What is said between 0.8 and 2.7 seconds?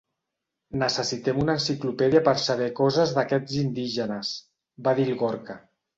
Necessitem una enciclopèdia per saber